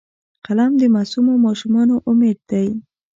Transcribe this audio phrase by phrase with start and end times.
[0.45, 2.67] قلم د معصومو ماشومانو امید دی